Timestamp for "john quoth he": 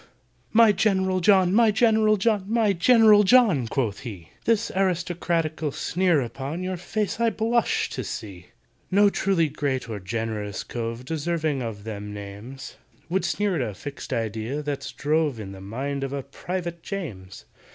3.23-4.29